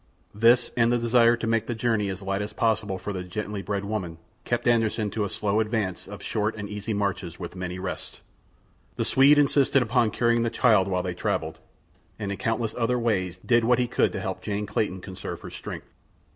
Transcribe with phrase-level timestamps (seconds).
[0.33, 3.61] This, and the desire to make the journey as light as possible for the gently
[3.61, 7.77] bred woman, kept Anderssen to a slow advance of short and easy marches with many
[7.77, 8.21] rests.
[8.95, 11.59] The Swede insisted upon carrying the child while they travelled,
[12.17, 15.51] and in countless other ways did what he could to help Jane Clayton conserve her
[15.51, 15.93] strength.